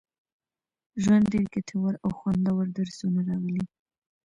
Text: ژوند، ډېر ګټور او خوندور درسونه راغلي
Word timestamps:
ژوند، 1.01 1.25
ډېر 1.33 1.45
ګټور 1.53 1.93
او 2.03 2.09
خوندور 2.17 2.65
درسونه 2.77 3.19
راغلي 3.29 3.65